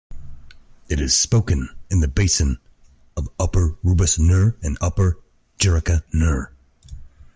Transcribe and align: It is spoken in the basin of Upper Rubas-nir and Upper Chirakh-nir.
It 0.89 0.99
is 0.99 1.15
spoken 1.15 1.69
in 1.91 1.99
the 1.99 2.07
basin 2.07 2.57
of 3.15 3.29
Upper 3.39 3.75
Rubas-nir 3.83 4.55
and 4.63 4.75
Upper 4.81 5.19
Chirakh-nir. 5.59 6.51